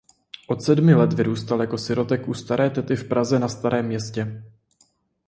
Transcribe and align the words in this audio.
Od 0.47 0.63
sedmi 0.63 0.93
let 0.93 1.13
vyrůstal 1.13 1.61
jako 1.61 1.77
sirotek 1.77 2.27
u 2.27 2.33
staré 2.33 2.69
tety 2.69 2.95
v 2.95 3.07
Praze 3.07 3.39
na 3.39 3.47
Starém 3.47 3.85
Městě. 3.87 4.43